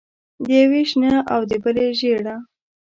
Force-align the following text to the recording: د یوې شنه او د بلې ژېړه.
د 0.45 0.47
یوې 0.61 0.81
شنه 0.89 1.13
او 1.33 1.41
د 1.49 1.51
بلې 1.63 1.87
ژېړه. 1.99 2.35